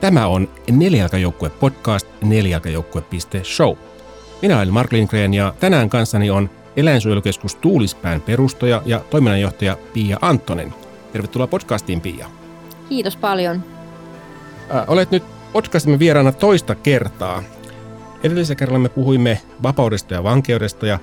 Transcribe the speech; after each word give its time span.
Tämä 0.00 0.26
on 0.26 0.48
Nelijalkajoukkue 0.70 1.50
podcast 1.50 2.06
nelijalkajoukkue.show. 2.22 3.76
Minä 4.42 4.56
olen 4.56 4.72
Mark 4.72 4.92
Lindgren 4.92 5.34
ja 5.34 5.54
tänään 5.60 5.90
kanssani 5.90 6.30
on 6.30 6.50
eläinsuojelukeskus 6.76 7.54
Tuulispään 7.54 8.20
perustaja 8.20 8.82
ja 8.86 9.00
toiminnanjohtaja 9.10 9.76
Pia 9.92 10.18
Anttonen. 10.20 10.74
Tervetuloa 11.12 11.46
podcastiin, 11.46 12.00
Pia. 12.00 12.26
Kiitos 12.88 13.16
paljon. 13.16 13.62
Äh, 14.74 14.84
olet 14.86 15.10
nyt 15.10 15.22
podcastimme 15.52 15.98
vieraana 15.98 16.32
toista 16.32 16.74
kertaa. 16.74 17.42
Edellisellä 18.22 18.58
kerralla 18.58 18.78
me 18.78 18.88
puhuimme 18.88 19.40
vapaudesta 19.62 20.14
ja 20.14 20.22
vankeudesta 20.22 20.86
ja 20.86 20.98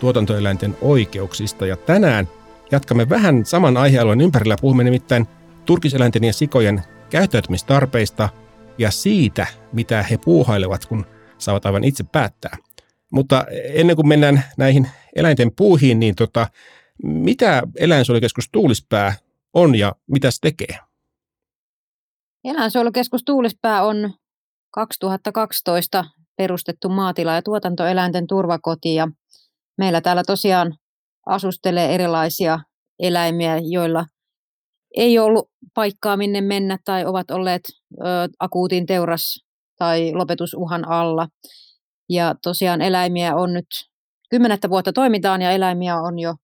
tuotantoeläinten 0.00 0.76
oikeuksista 0.80 1.66
ja 1.66 1.76
tänään 1.76 2.28
jatkamme 2.70 3.08
vähän 3.08 3.44
saman 3.44 3.76
aihealueen 3.76 4.20
ympärillä. 4.20 4.56
Puhumme 4.60 4.84
nimittäin 4.84 5.26
turkiseläinten 5.64 6.24
ja 6.24 6.32
sikojen 6.32 6.82
käyttäytymistarpeista 7.10 8.28
ja 8.78 8.90
siitä, 8.90 9.46
mitä 9.72 10.02
he 10.02 10.18
puuhailevat, 10.24 10.86
kun 10.86 11.06
saavat 11.38 11.66
aivan 11.66 11.84
itse 11.84 12.04
päättää. 12.04 12.56
Mutta 13.12 13.44
ennen 13.74 13.96
kuin 13.96 14.08
mennään 14.08 14.44
näihin 14.58 14.90
eläinten 15.16 15.50
puuhiin, 15.56 16.00
niin 16.00 16.14
tota, 16.14 16.46
mitä 17.02 17.62
eläinsuojelukeskus 17.76 18.48
Tuulispää 18.52 19.14
on 19.54 19.74
ja 19.74 19.92
mitä 20.10 20.30
se 20.30 20.38
tekee? 20.40 20.78
Eläinsuojelukeskus 22.44 23.22
Tuulispää 23.24 23.82
on 23.82 24.14
2012 24.70 26.04
perustettu 26.36 26.88
maatila- 26.88 27.34
ja 27.34 27.42
tuotantoeläinten 27.42 28.26
turvakoti 28.26 28.94
ja 28.94 29.08
meillä 29.78 30.00
täällä 30.00 30.22
tosiaan 30.26 30.76
asustelee 31.26 31.94
erilaisia 31.94 32.58
eläimiä, 32.98 33.58
joilla 33.70 34.04
ei 34.96 35.18
ollut 35.18 35.50
paikkaa 35.74 36.16
minne 36.16 36.40
mennä 36.40 36.78
tai 36.84 37.06
ovat 37.06 37.30
olleet 37.30 37.62
ö, 38.00 38.04
akuutin 38.40 38.86
teuras- 38.86 39.44
tai 39.78 40.12
lopetusuhan 40.14 40.88
alla. 40.88 41.28
Ja 42.10 42.34
tosiaan 42.42 42.80
eläimiä 42.80 43.36
on 43.36 43.52
nyt 43.52 43.66
kymmenettä 44.30 44.70
vuotta 44.70 44.92
toimitaan 44.92 45.42
ja 45.42 45.50
eläimiä 45.50 45.96
on 45.96 46.18
jo 46.18 46.34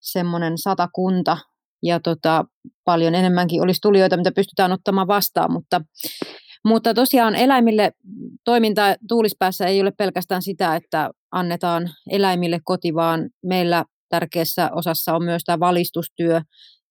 semmoinen 0.00 0.58
satakunta 0.58 1.38
ja 1.82 2.00
tota, 2.00 2.44
paljon 2.84 3.14
enemmänkin 3.14 3.62
olisi 3.62 3.80
tulijoita, 3.80 4.16
mitä 4.16 4.32
pystytään 4.32 4.72
ottamaan 4.72 5.06
vastaan, 5.06 5.52
mutta, 5.52 5.80
mutta 6.64 6.94
tosiaan 6.94 7.34
eläimille 7.34 7.92
toiminta 8.44 8.82
tuulispäässä 9.08 9.66
ei 9.66 9.80
ole 9.80 9.92
pelkästään 9.98 10.42
sitä, 10.42 10.76
että 10.76 11.10
annetaan 11.32 11.90
eläimille 12.10 12.60
koti, 12.64 12.94
vaan 12.94 13.30
meillä 13.44 13.84
tärkeässä 14.08 14.70
osassa 14.72 15.14
on 15.14 15.24
myös 15.24 15.42
tämä 15.44 15.60
valistustyö, 15.60 16.40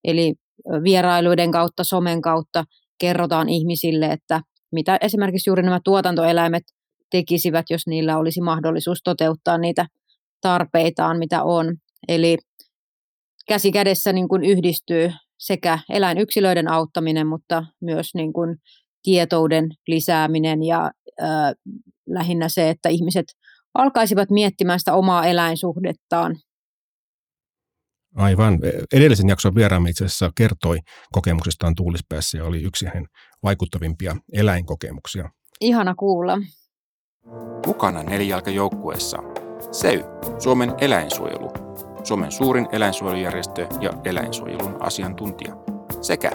eli 0.04 0.36
vierailuiden 0.84 1.52
kautta, 1.52 1.84
somen 1.84 2.22
kautta 2.22 2.64
kerrotaan 3.00 3.50
ihmisille, 3.50 4.06
että 4.06 4.42
mitä 4.72 4.98
esimerkiksi 5.02 5.50
juuri 5.50 5.64
nämä 5.64 5.80
tuotantoeläimet 5.84 6.64
tekisivät, 7.12 7.66
jos 7.70 7.88
niillä 7.88 8.18
olisi 8.18 8.42
mahdollisuus 8.42 8.98
toteuttaa 9.04 9.58
niitä 9.58 9.86
tarpeitaan, 10.42 11.20
mitä 11.20 11.44
on. 11.44 11.76
Eli 12.08 12.38
käsi 13.48 13.72
kädessä 13.72 14.14
niin 14.14 14.28
kuin 14.28 14.44
yhdistyy 14.44 15.12
sekä 15.40 15.80
eläinyksilöiden 15.90 16.72
auttaminen, 16.72 17.28
mutta 17.28 17.66
myös 17.82 18.10
niin 18.14 18.34
kuin 18.34 18.58
tietouden 19.04 19.70
lisääminen 19.88 20.64
ja 20.64 20.92
äh, 21.22 21.54
lähinnä 22.10 22.50
se, 22.50 22.70
että 22.70 22.90
ihmiset 22.90 23.26
alkaisivat 23.74 24.30
miettimään 24.30 24.80
sitä 24.80 24.94
omaa 24.94 25.26
eläinsuhdettaan 25.26 26.36
Aivan. 28.16 28.60
Edellisen 28.94 29.30
jakson 29.30 29.56
vieraamme 29.56 29.90
itse 29.90 30.06
asiassa 30.06 30.32
kertoi 30.36 30.78
kokemuksestaan 31.12 31.76
tuulispäässä 31.76 32.38
ja 32.38 32.46
oli 32.46 32.64
yksi 32.64 32.86
hänen 32.86 33.08
vaikuttavimpia 33.44 34.16
eläinkokemuksia. 34.34 35.30
Ihana 35.62 35.96
kuulla. 35.96 36.38
Mukana 37.66 38.04
nelijalkajoukkueessa 38.04 39.18
SEY, 39.72 40.04
Suomen 40.40 40.74
eläinsuojelu, 40.82 41.52
Suomen 42.04 42.32
suurin 42.32 42.68
eläinsuojelujärjestö 42.72 43.68
ja 43.82 43.94
eläinsuojelun 44.06 44.78
asiantuntija, 44.80 45.56
sekä 46.02 46.32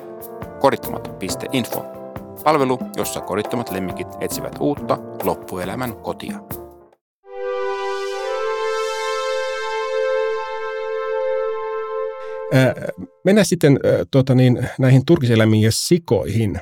kodittomat.info, 0.60 1.84
palvelu, 2.44 2.78
jossa 2.97 3.20
kodittomat 3.20 3.70
lemmikit 3.70 4.09
etsivät 4.20 4.56
uutta 4.60 4.98
loppuelämän 5.25 5.97
kotia. 5.97 6.66
Mennään 13.25 13.47
sitten 13.47 13.79
tuota 14.11 14.34
niin, 14.34 14.69
näihin 14.79 15.03
turkiseläimiin 15.07 15.62
ja 15.62 15.73
sikoihin. 15.73 16.61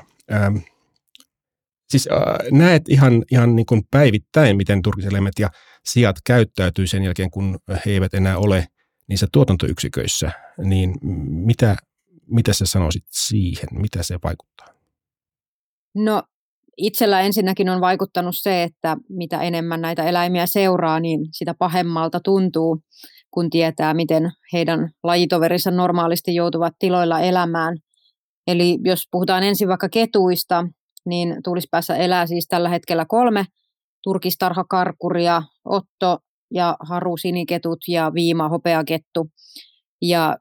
Siis 1.89 2.09
näet 2.51 2.89
ihan, 2.89 3.23
ihan 3.31 3.55
niin 3.55 3.65
kuin 3.65 3.81
päivittäin, 3.91 4.57
miten 4.57 4.81
turkiseläimet 4.81 5.33
ja 5.39 5.49
sijat 5.85 6.15
käyttäytyy 6.25 6.87
sen 6.87 7.03
jälkeen, 7.03 7.31
kun 7.31 7.59
he 7.85 7.91
eivät 7.91 8.13
enää 8.13 8.37
ole 8.37 8.67
niissä 9.09 9.27
tuotantoyksiköissä, 9.31 10.31
niin 10.63 10.93
mitä, 11.27 11.75
mitä 12.27 12.53
sä 12.53 12.65
sanoisit 12.65 13.03
siihen? 13.11 13.69
Mitä 13.71 14.03
se 14.03 14.17
vaikuttaa? 14.23 14.67
No 15.95 16.23
itsellä 16.77 17.21
ensinnäkin 17.21 17.69
on 17.69 17.81
vaikuttanut 17.81 18.35
se, 18.37 18.63
että 18.63 18.97
mitä 19.09 19.41
enemmän 19.41 19.81
näitä 19.81 20.03
eläimiä 20.03 20.45
seuraa, 20.45 20.99
niin 20.99 21.19
sitä 21.31 21.53
pahemmalta 21.59 22.19
tuntuu 22.19 22.81
kun 23.35 23.49
tietää, 23.49 23.93
miten 23.93 24.31
heidän 24.53 24.89
lajitoverinsa 25.03 25.71
normaalisti 25.71 26.35
joutuvat 26.35 26.73
tiloilla 26.79 27.19
elämään. 27.19 27.77
Eli 28.47 28.77
jos 28.83 28.99
puhutaan 29.11 29.43
ensin 29.43 29.67
vaikka 29.67 29.89
ketuista, 29.89 30.65
niin 31.05 31.35
tulispäässä 31.43 31.95
elää 31.95 32.27
siis 32.27 32.47
tällä 32.47 32.69
hetkellä 32.69 33.05
kolme 33.07 33.45
turkistarhakarkuria, 34.03 35.41
Otto 35.65 36.17
ja 36.53 36.77
Haru 36.79 37.17
siniketut 37.17 37.79
ja 37.87 38.11
Viima 38.13 38.49
hopeakettu. 38.49 39.27
Ja 40.01 40.37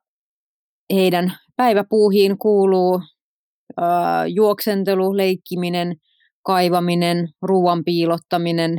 heidän 0.92 1.32
päiväpuuhiin 1.56 2.38
kuuluu 2.38 3.02
äh, 3.82 3.86
juoksentelu, 4.26 5.16
leikkiminen, 5.16 5.96
kaivaminen, 6.42 7.28
ruoan 7.42 7.84
piilottaminen, 7.84 8.78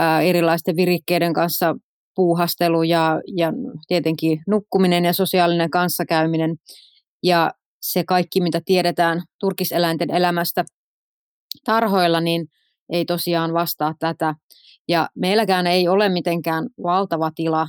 äh, 0.00 0.24
erilaisten 0.24 0.76
virikkeiden 0.76 1.32
kanssa 1.32 1.74
puuhastelu 2.14 2.82
ja, 2.82 3.20
ja 3.36 3.52
tietenkin 3.86 4.42
nukkuminen 4.46 5.04
ja 5.04 5.12
sosiaalinen 5.12 5.70
kanssakäyminen 5.70 6.56
ja 7.22 7.50
se 7.82 8.04
kaikki, 8.04 8.40
mitä 8.40 8.60
tiedetään 8.64 9.22
turkiseläinten 9.40 10.10
elämästä 10.10 10.64
tarhoilla, 11.64 12.20
niin 12.20 12.46
ei 12.92 13.04
tosiaan 13.04 13.52
vastaa 13.52 13.94
tätä. 13.98 14.34
Ja 14.88 15.08
meilläkään 15.16 15.66
ei 15.66 15.88
ole 15.88 16.08
mitenkään 16.08 16.66
valtava 16.82 17.30
tila 17.34 17.68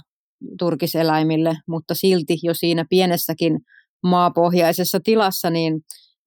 turkiseläimille, 0.59 1.57
mutta 1.67 1.93
silti 1.93 2.37
jo 2.43 2.53
siinä 2.53 2.85
pienessäkin 2.89 3.59
maapohjaisessa 4.03 4.99
tilassa 5.03 5.49
niin 5.49 5.81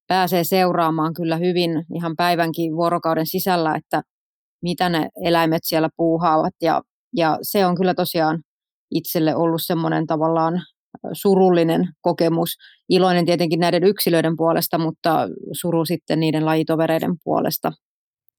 pääsee 0.08 0.44
seuraamaan 0.44 1.14
kyllä 1.14 1.36
hyvin 1.36 1.70
ihan 1.94 2.16
päivänkin 2.16 2.76
vuorokauden 2.76 3.26
sisällä, 3.26 3.74
että 3.74 4.02
mitä 4.62 4.88
ne 4.88 5.08
eläimet 5.24 5.62
siellä 5.64 5.88
puuhaavat 5.96 6.54
ja 6.62 6.82
ja 7.16 7.38
se 7.42 7.66
on 7.66 7.74
kyllä 7.74 7.94
tosiaan 7.94 8.42
itselle 8.90 9.36
ollut 9.36 9.62
semmoinen 9.64 10.06
tavallaan 10.06 10.62
surullinen 11.12 11.88
kokemus. 12.00 12.50
Iloinen 12.88 13.26
tietenkin 13.26 13.60
näiden 13.60 13.84
yksilöiden 13.84 14.36
puolesta, 14.36 14.78
mutta 14.78 15.28
suru 15.52 15.84
sitten 15.84 16.20
niiden 16.20 16.44
lajitovereiden 16.44 17.14
puolesta. 17.24 17.72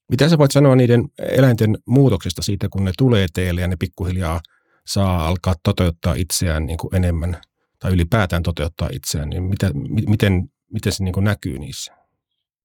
Mitä 0.10 0.30
sä 0.30 0.38
voit 0.38 0.52
sanoa 0.52 0.76
niiden 0.76 1.06
eläinten 1.18 1.78
muutoksesta 1.88 2.42
siitä, 2.42 2.68
kun 2.70 2.86
ne 2.86 2.92
tulee 2.98 3.28
teille 3.34 3.62
ja 3.62 3.68
ne 3.68 3.76
pikkuhiljaa 3.80 4.40
saa 4.88 5.28
alkaa 5.28 5.54
toteuttaa 5.64 6.14
itseään 6.14 6.66
niin 6.66 6.78
kuin 6.78 6.96
enemmän 6.96 7.38
tai 7.80 7.94
ylipäätään 7.94 8.44
toteuttaa 8.44 8.90
itseään, 8.92 9.30
niin 9.30 9.44
mitä, 9.44 9.72
miten, 10.08 10.50
miten 10.74 10.92
se 10.92 11.04
niin 11.04 11.14
kuin 11.14 11.24
näkyy 11.24 11.60
niissä? 11.60 11.94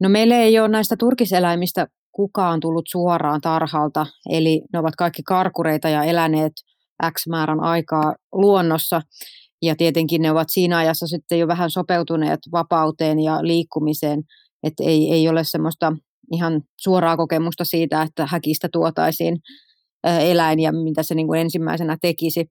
No 0.00 0.08
meillä 0.08 0.36
ei 0.36 0.58
ole 0.58 0.68
näistä 0.68 0.96
turkiseläimistä 0.96 1.86
kukaan 2.14 2.60
tullut 2.60 2.84
suoraan 2.88 3.40
tarhalta, 3.40 4.06
eli 4.30 4.62
ne 4.72 4.78
ovat 4.78 4.96
kaikki 4.96 5.22
karkureita 5.22 5.88
ja 5.88 6.04
eläneet 6.04 6.52
X 7.12 7.26
määrän 7.28 7.60
aikaa 7.60 8.14
luonnossa. 8.32 9.02
Ja 9.62 9.76
tietenkin 9.76 10.22
ne 10.22 10.30
ovat 10.30 10.48
siinä 10.50 10.78
ajassa 10.78 11.06
sitten 11.06 11.38
jo 11.38 11.48
vähän 11.48 11.70
sopeutuneet 11.70 12.40
vapauteen 12.52 13.20
ja 13.20 13.38
liikkumiseen, 13.42 14.22
että 14.62 14.84
ei, 14.84 15.12
ei 15.12 15.28
ole 15.28 15.44
semmoista 15.44 15.92
ihan 16.32 16.62
suoraa 16.76 17.16
kokemusta 17.16 17.64
siitä, 17.64 18.02
että 18.02 18.26
häkistä 18.26 18.68
tuotaisiin 18.72 19.36
eläin 20.06 20.60
ja 20.60 20.72
mitä 20.72 21.02
se 21.02 21.14
niin 21.14 21.26
kuin 21.26 21.40
ensimmäisenä 21.40 21.96
tekisi. 22.02 22.46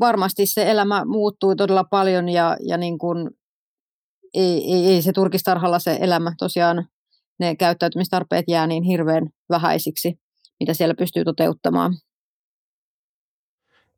Varmasti 0.00 0.46
se 0.46 0.70
elämä 0.70 1.04
muuttui 1.04 1.56
todella 1.56 1.84
paljon 1.84 2.28
ja, 2.28 2.56
ja 2.66 2.76
niin 2.76 2.98
kuin 2.98 3.30
ei, 4.34 4.74
ei, 4.74 4.86
ei 4.86 5.02
se 5.02 5.12
turkistarhalla 5.12 5.78
se 5.78 5.98
elämä 6.00 6.32
tosiaan 6.38 6.86
ne 7.40 7.56
käyttäytymistarpeet 7.56 8.44
jää 8.48 8.66
niin 8.66 8.82
hirveän 8.82 9.28
vähäisiksi, 9.50 10.14
mitä 10.60 10.74
siellä 10.74 10.94
pystyy 10.94 11.24
toteuttamaan. 11.24 11.94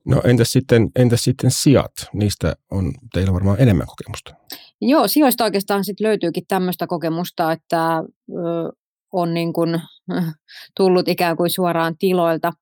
No 0.04 0.22
entäs 0.24 0.52
sitten, 0.52 0.90
entäs 0.96 1.24
sitten 1.24 1.50
sijat? 1.50 1.92
Niistä 2.12 2.56
on 2.70 2.92
teillä 3.12 3.32
varmaan 3.32 3.60
enemmän 3.60 3.86
kokemusta. 3.86 4.34
Joo, 4.80 5.08
sijoista 5.08 5.44
oikeastaan 5.44 5.84
sit 5.84 6.00
löytyykin 6.00 6.44
tämmöistä 6.48 6.86
kokemusta, 6.86 7.52
että 7.52 7.96
ö, 7.98 8.72
on 9.12 9.34
niin 9.34 9.52
kuin 9.52 9.80
tullut 10.76 11.08
ikään 11.08 11.36
kuin 11.36 11.50
suoraan 11.50 11.98
tiloilta. 11.98 12.52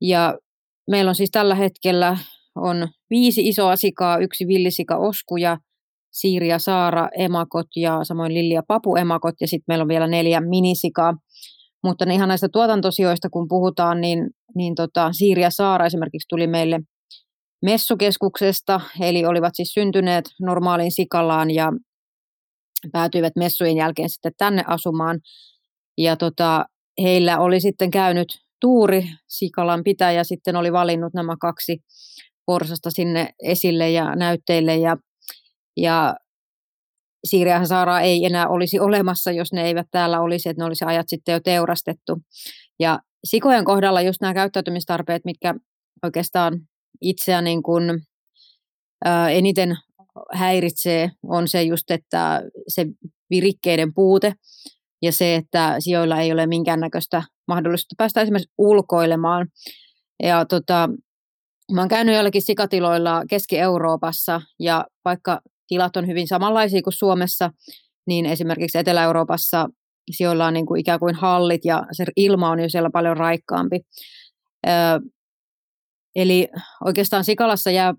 Ja 0.00 0.38
meillä 0.90 1.08
on 1.08 1.14
siis 1.14 1.30
tällä 1.30 1.54
hetkellä 1.54 2.16
on 2.54 2.88
viisi 3.10 3.48
isoa 3.48 3.76
sikaa, 3.76 4.18
yksi 4.18 4.46
villisika 4.46 4.96
Osku 4.96 5.36
ja 5.36 5.58
Siiri 6.12 6.48
ja 6.48 6.58
Saara 6.58 7.08
emakot 7.18 7.66
ja 7.76 8.04
samoin 8.04 8.34
Lilli 8.34 8.54
ja 8.54 8.62
Papu 8.68 8.96
emakot 8.96 9.34
ja 9.40 9.48
sitten 9.48 9.64
meillä 9.68 9.82
on 9.82 9.88
vielä 9.88 10.06
neljä 10.06 10.40
minisikaa. 10.40 11.14
Mutta 11.84 12.04
ihan 12.12 12.28
näistä 12.28 12.48
tuotantosioista 12.52 13.30
kun 13.30 13.48
puhutaan, 13.48 14.00
niin, 14.00 14.30
niin 14.54 14.74
tota, 14.74 15.12
Siiri 15.12 15.42
ja 15.42 15.50
Saara 15.50 15.86
esimerkiksi 15.86 16.28
tuli 16.28 16.46
meille 16.46 16.80
messukeskuksesta, 17.62 18.80
eli 19.00 19.24
olivat 19.24 19.52
siis 19.56 19.68
syntyneet 19.74 20.24
normaaliin 20.40 20.92
sikalaan 20.92 21.50
ja 21.50 21.72
päätyivät 22.92 23.32
messujen 23.36 23.76
jälkeen 23.76 24.10
sitten 24.10 24.32
tänne 24.38 24.64
asumaan. 24.66 25.20
Ja 25.98 26.16
tota, 26.16 26.64
heillä 27.02 27.38
oli 27.38 27.60
sitten 27.60 27.90
käynyt 27.90 28.28
tuuri, 28.60 29.04
Sikalan 29.28 29.84
pitäjä 29.84 30.24
sitten 30.24 30.56
oli 30.56 30.72
valinnut 30.72 31.14
nämä 31.14 31.36
kaksi 31.40 31.78
porsasta 32.46 32.90
sinne 32.90 33.28
esille 33.42 33.90
ja 33.90 34.16
näytteille 34.16 34.76
ja, 34.76 34.96
ja 35.76 36.16
Siiriä 37.24 37.66
Saaraa 37.66 38.00
ei 38.00 38.24
enää 38.24 38.48
olisi 38.48 38.80
olemassa, 38.80 39.32
jos 39.32 39.52
ne 39.52 39.62
eivät 39.62 39.86
täällä 39.90 40.20
olisi, 40.20 40.48
että 40.48 40.62
ne 40.62 40.66
olisi 40.66 40.84
ajat 40.84 41.08
sitten 41.08 41.32
jo 41.32 41.40
teurastettu. 41.40 42.18
Ja 42.80 42.98
sikojen 43.24 43.64
kohdalla 43.64 44.00
just 44.00 44.20
nämä 44.20 44.34
käyttäytymistarpeet, 44.34 45.24
mitkä 45.24 45.54
oikeastaan 46.02 46.60
itseä 47.00 47.42
niin 47.42 47.62
kuin, 47.62 48.02
ää, 49.04 49.30
eniten 49.30 49.76
häiritsee, 50.32 51.10
on 51.22 51.48
se 51.48 51.62
just, 51.62 51.90
että 51.90 52.42
se 52.68 52.86
virikkeiden 53.30 53.94
puute 53.94 54.32
ja 55.02 55.12
se, 55.12 55.34
että 55.34 55.76
sijoilla 55.78 56.20
ei 56.20 56.32
ole 56.32 56.46
minkäännäköistä 56.46 57.22
mahdollisuutta 57.48 57.94
päästä 57.98 58.20
esimerkiksi 58.20 58.52
ulkoilemaan. 58.58 59.48
Ja 60.22 60.44
tota, 60.44 60.88
mä 61.72 61.80
oon 61.80 61.88
käynyt 61.88 62.14
joillakin 62.14 62.42
sikatiloilla 62.42 63.22
Keski-Euroopassa 63.30 64.40
ja 64.58 64.84
vaikka 65.04 65.40
tilat 65.72 65.96
on 65.96 66.06
hyvin 66.06 66.28
samanlaisia 66.28 66.82
kuin 66.82 66.92
Suomessa, 66.92 67.50
niin 68.06 68.26
esimerkiksi 68.26 68.78
Etelä-Euroopassa 68.78 69.68
sijoilla 70.10 70.46
on 70.46 70.54
niin 70.54 70.66
kuin 70.66 70.80
ikään 70.80 70.98
kuin 70.98 71.14
hallit 71.14 71.64
ja 71.64 71.82
se 71.92 72.04
ilma 72.16 72.50
on 72.50 72.60
jo 72.60 72.68
siellä 72.68 72.90
paljon 72.90 73.16
raikkaampi. 73.16 73.80
Eli 76.16 76.48
oikeastaan 76.84 77.24
Sikalassa 77.24 77.70
jää 77.70 77.94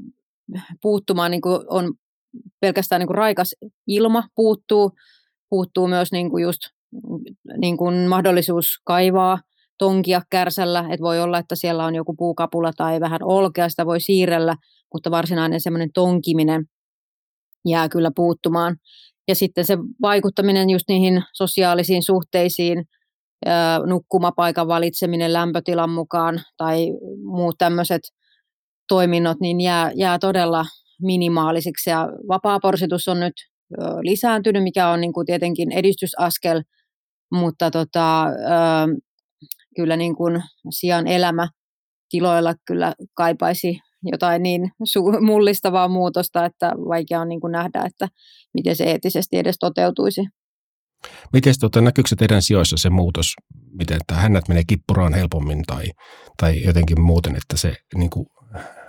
puuttumaan, 0.81 1.31
niin 1.31 1.41
kuin 1.41 1.59
on 1.69 1.93
pelkästään 2.61 2.99
niin 2.99 3.07
kuin 3.07 3.17
raikas 3.17 3.55
ilma 3.87 4.23
puuttuu, 4.35 4.91
puuttuu 5.49 5.87
myös 5.87 6.11
niin 6.11 6.29
kuin 6.29 6.43
just 6.43 6.59
niin 7.57 7.77
kuin 7.77 8.07
mahdollisuus 8.07 8.67
kaivaa 8.85 9.39
tonkia 9.77 10.21
kärsällä, 10.29 10.79
että 10.79 11.03
voi 11.03 11.19
olla, 11.21 11.37
että 11.37 11.55
siellä 11.55 11.85
on 11.85 11.95
joku 11.95 12.15
puukapula 12.15 12.71
tai 12.77 12.99
vähän 12.99 13.23
olkea, 13.23 13.69
sitä 13.69 13.85
voi 13.85 13.99
siirrellä, 13.99 14.55
mutta 14.93 15.11
varsinainen 15.11 15.61
semmoinen 15.61 15.89
tonkiminen 15.93 16.65
jää 17.67 17.89
kyllä 17.89 18.11
puuttumaan. 18.15 18.77
Ja 19.27 19.35
sitten 19.35 19.65
se 19.65 19.77
vaikuttaminen 20.01 20.69
just 20.69 20.85
niihin 20.87 21.23
sosiaalisiin 21.33 22.03
suhteisiin, 22.03 22.85
nukkumapaikan 23.85 24.67
valitseminen 24.67 25.33
lämpötilan 25.33 25.89
mukaan 25.89 26.41
tai 26.57 26.87
muut 27.23 27.55
tämmöiset 27.57 28.01
toiminnot, 28.87 29.39
niin 29.39 29.61
jää, 29.61 29.91
jää 29.95 30.19
todella 30.19 30.65
minimaalisiksi. 31.01 31.89
Ja 31.89 32.09
vapaaporsitus 32.27 33.07
on 33.07 33.19
nyt 33.19 33.33
lisääntynyt, 34.01 34.63
mikä 34.63 34.89
on 34.89 35.01
niin 35.01 35.13
kuin 35.13 35.25
tietenkin 35.25 35.71
edistysaskel, 35.71 36.63
mutta 37.31 37.71
tota, 37.71 38.25
kyllä 39.75 39.97
niin 39.97 40.15
kuin 40.15 40.43
sian 40.69 41.07
elämä 41.07 41.47
tiloilla 42.09 42.53
kyllä 42.67 42.93
kaipaisi 43.13 43.79
jotain 44.03 44.43
niin 44.43 44.71
mullistavaa 45.21 45.87
muutosta, 45.87 46.45
että 46.45 46.71
vaikea 46.87 47.21
on 47.21 47.29
niin 47.29 47.41
kuin 47.41 47.51
nähdä, 47.51 47.83
että 47.85 48.07
miten 48.53 48.75
se 48.75 48.83
eettisesti 48.83 49.37
edes 49.37 49.55
toteutuisi. 49.59 50.21
Miten 51.33 51.53
tuota, 51.59 51.81
näkyykö 51.81 52.09
se 52.09 52.15
teidän 52.15 52.41
sijoissa 52.41 52.77
se 52.77 52.89
muutos, 52.89 53.33
miten 53.71 53.97
että 54.01 54.15
hännät 54.15 54.47
menee 54.47 54.63
kippuraan 54.67 55.13
helpommin 55.13 55.63
tai, 55.67 55.85
tai 56.37 56.63
jotenkin 56.63 57.01
muuten, 57.01 57.35
että 57.35 57.57
se 57.57 57.75
niin 57.95 58.09
kuin 58.09 58.25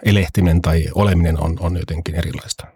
elehtiminen 0.04 0.62
tai 0.62 0.84
oleminen 0.94 1.40
on, 1.40 1.56
on 1.60 1.76
jotenkin 1.76 2.14
erilaista? 2.14 2.66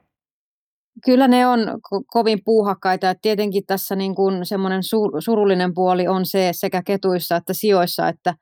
Kyllä 1.05 1.29
ne 1.29 1.47
on 1.47 1.61
ko- 1.61 2.05
kovin 2.07 2.39
puuhakkaita. 2.45 3.11
Et 3.11 3.19
tietenkin 3.23 3.63
tässä 3.67 3.97
niin 3.97 4.15
kuin 4.15 4.47
semmoinen 4.47 4.83
sur- 4.83 5.21
surullinen 5.21 5.75
puoli 5.75 6.09
on 6.09 6.27
se 6.27 6.51
sekä 6.53 6.83
ketuissa 6.83 7.37
että 7.37 7.53
sijoissa, 7.53 8.09
että 8.09 8.35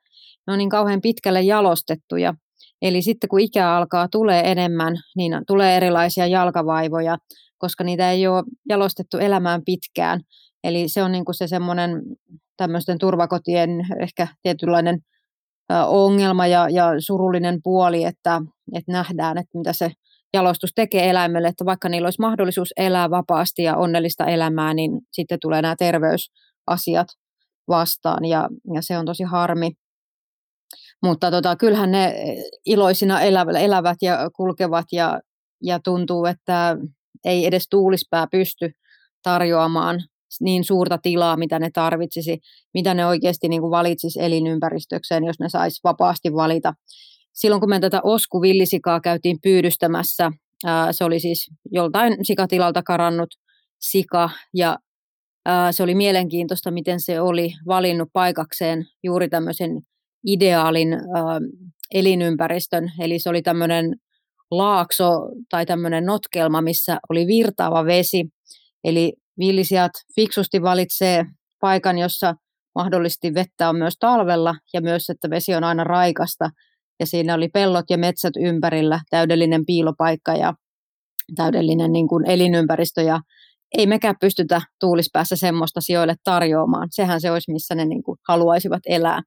ne 0.47 0.53
on 0.53 0.57
niin 0.57 0.69
kauhean 0.69 1.01
pitkälle 1.01 1.41
jalostettuja. 1.41 2.33
Eli 2.81 3.01
sitten 3.01 3.27
kun 3.29 3.39
ikä 3.39 3.71
alkaa 3.71 4.07
tulee 4.11 4.51
enemmän, 4.51 4.95
niin 5.15 5.33
tulee 5.47 5.77
erilaisia 5.77 6.27
jalkavaivoja, 6.27 7.17
koska 7.57 7.83
niitä 7.83 8.11
ei 8.11 8.27
ole 8.27 8.43
jalostettu 8.69 9.17
elämään 9.17 9.61
pitkään. 9.65 10.21
Eli 10.63 10.87
se 10.87 11.03
on 11.03 11.11
niin 11.11 11.25
kuin 11.25 11.35
se 11.35 11.47
semmoinen 11.47 12.01
tämmöisten 12.57 12.97
turvakotien 12.97 13.69
ehkä 14.01 14.27
tietynlainen 14.41 14.99
ongelma 15.87 16.47
ja, 16.47 16.69
ja 16.69 16.85
surullinen 16.99 17.59
puoli, 17.63 18.03
että, 18.03 18.41
että 18.73 18.91
nähdään, 18.91 19.37
että 19.37 19.57
mitä 19.57 19.73
se 19.73 19.91
jalostus 20.33 20.71
tekee 20.75 21.09
eläimelle, 21.09 21.47
että 21.47 21.65
vaikka 21.65 21.89
niillä 21.89 22.05
olisi 22.05 22.21
mahdollisuus 22.21 22.73
elää 22.77 23.09
vapaasti 23.09 23.63
ja 23.63 23.77
onnellista 23.77 24.25
elämää, 24.25 24.73
niin 24.73 24.91
sitten 25.11 25.37
tulee 25.41 25.61
nämä 25.61 25.75
terveysasiat 25.75 27.07
vastaan 27.67 28.25
ja, 28.25 28.49
ja 28.73 28.81
se 28.81 28.97
on 28.97 29.05
tosi 29.05 29.23
harmi. 29.23 29.71
Mutta 31.03 31.31
tota, 31.31 31.55
kyllähän 31.55 31.91
ne 31.91 32.15
iloisina 32.65 33.21
elävät 33.59 33.97
ja 34.01 34.29
kulkevat 34.35 34.85
ja, 34.91 35.19
ja 35.63 35.79
tuntuu, 35.83 36.25
että 36.25 36.77
ei 37.25 37.45
edes 37.45 37.67
tuulispää 37.69 38.27
pysty 38.31 38.71
tarjoamaan 39.23 39.99
niin 40.41 40.63
suurta 40.63 40.97
tilaa, 40.97 41.37
mitä 41.37 41.59
ne 41.59 41.69
tarvitsisi, 41.73 42.39
mitä 42.73 42.93
ne 42.93 43.05
oikeasti 43.05 43.47
niin 43.49 43.61
kuin 43.61 43.71
valitsisi 43.71 44.19
elinympäristökseen, 44.21 45.23
jos 45.23 45.39
ne 45.39 45.49
saisi 45.49 45.81
vapaasti 45.83 46.33
valita. 46.33 46.73
Silloin 47.33 47.59
kun 47.59 47.69
me 47.69 47.79
tätä 47.79 48.01
oskuvillisikaa 48.03 48.99
käytiin 48.99 49.37
pyydystämässä, 49.43 50.31
ää, 50.65 50.91
se 50.91 51.03
oli 51.03 51.19
siis 51.19 51.49
joltain 51.71 52.25
sikatilalta 52.25 52.83
karannut 52.83 53.29
sika 53.81 54.29
ja 54.53 54.77
ää, 55.45 55.71
se 55.71 55.83
oli 55.83 55.95
mielenkiintoista, 55.95 56.71
miten 56.71 57.01
se 57.01 57.21
oli 57.21 57.49
valinnut 57.67 58.09
paikakseen 58.13 58.85
juuri 59.03 59.29
tämmöisen 59.29 59.71
ideaalin 60.27 60.93
ää, 60.93 61.39
elinympäristön. 61.93 62.91
Eli 62.99 63.19
se 63.19 63.29
oli 63.29 63.41
tämmöinen 63.41 63.95
laakso 64.51 65.19
tai 65.49 65.65
tämmöinen 65.65 66.05
notkelma, 66.05 66.61
missä 66.61 66.97
oli 67.09 67.27
virtaava 67.27 67.85
vesi. 67.85 68.25
Eli 68.83 69.13
villisijat 69.39 69.91
fiksusti 70.15 70.61
valitsee 70.61 71.25
paikan, 71.61 71.97
jossa 71.97 72.33
mahdollisesti 72.75 73.33
vettä 73.33 73.69
on 73.69 73.77
myös 73.77 73.93
talvella 73.99 74.55
ja 74.73 74.81
myös, 74.81 75.09
että 75.09 75.29
vesi 75.29 75.55
on 75.55 75.63
aina 75.63 75.83
raikasta. 75.83 76.49
Ja 76.99 77.05
siinä 77.05 77.35
oli 77.35 77.47
pellot 77.47 77.85
ja 77.89 77.97
metsät 77.97 78.33
ympärillä, 78.39 78.99
täydellinen 79.09 79.65
piilopaikka 79.65 80.33
ja 80.33 80.53
täydellinen 81.35 81.91
niin 81.91 82.07
kuin 82.07 82.29
elinympäristö. 82.29 83.01
Ja 83.01 83.19
ei 83.77 83.87
mekään 83.87 84.15
pystytä 84.21 84.61
tuulispäässä 84.79 85.35
semmoista 85.35 85.81
sijoille 85.81 86.15
tarjoamaan. 86.23 86.87
Sehän 86.91 87.21
se 87.21 87.31
olisi, 87.31 87.51
missä 87.51 87.75
ne 87.75 87.85
niin 87.85 88.03
kuin 88.03 88.17
haluaisivat 88.27 88.81
elää. 88.85 89.21